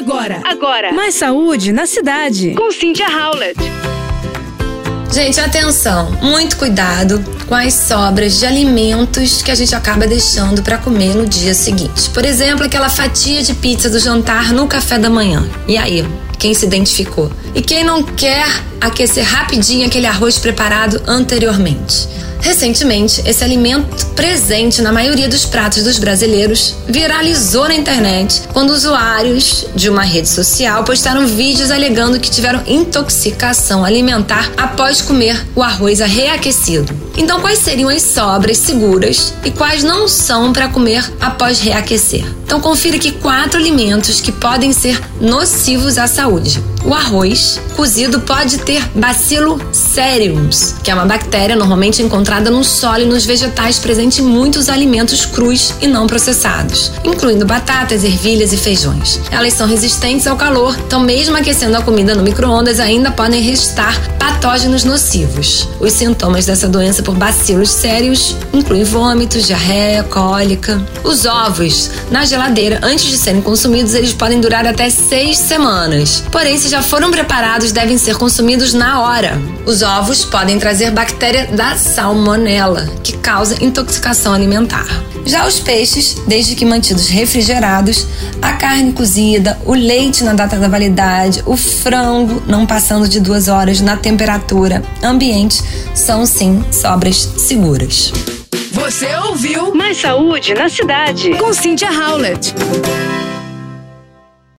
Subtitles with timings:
[0.00, 0.92] Agora, agora.
[0.94, 2.54] Mais saúde na cidade.
[2.54, 3.60] Com Cynthia Howlett.
[5.12, 10.78] Gente, atenção, muito cuidado com as sobras de alimentos que a gente acaba deixando para
[10.78, 12.08] comer no dia seguinte.
[12.14, 15.46] Por exemplo, aquela fatia de pizza do jantar no café da manhã.
[15.68, 16.08] E aí,
[16.38, 17.30] quem se identificou?
[17.54, 18.46] E quem não quer
[18.80, 22.08] aquecer rapidinho aquele arroz preparado anteriormente?
[22.40, 29.66] Recentemente, esse alimento presente na maioria dos pratos dos brasileiros viralizou na internet quando usuários
[29.74, 36.00] de uma rede social postaram vídeos alegando que tiveram intoxicação alimentar após comer o arroz
[36.00, 36.98] reaquecido.
[37.16, 42.24] Então, quais seriam as sobras seguras e quais não são para comer após reaquecer?
[42.44, 46.62] Então, confira aqui quatro alimentos que podem ser nocivos à saúde.
[46.84, 53.00] O arroz cozido pode ter bacilo cereus, que é uma bactéria normalmente encontrada no solo
[53.00, 58.56] e nos vegetais presente em muitos alimentos crus e não processados, incluindo batatas, ervilhas e
[58.56, 59.18] feijões.
[59.30, 63.98] Elas são resistentes ao calor, então mesmo aquecendo a comida no micro-ondas ainda podem restar
[64.18, 65.68] patógenos nocivos.
[65.80, 70.80] Os sintomas dessa doença por bacilos sérios incluem vômitos, diarreia, cólica.
[71.02, 76.22] Os ovos na geladeira antes de serem consumidos eles podem durar até seis semanas.
[76.30, 79.40] Porém, se já foram preparados, devem ser consumidos na hora.
[79.66, 81.76] Os ovos podem trazer bactéria da
[82.20, 84.86] salmonela, que causa intoxicação alimentar.
[85.24, 88.06] Já os peixes, desde que mantidos refrigerados,
[88.42, 93.48] a carne cozida, o leite na data da validade, o frango não passando de duas
[93.48, 95.62] horas na temperatura ambiente,
[95.94, 98.12] são sim sobras seguras.
[98.72, 102.54] Você ouviu Mais Saúde na Cidade com Cynthia Howlett.